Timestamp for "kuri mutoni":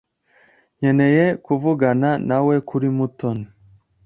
2.69-3.45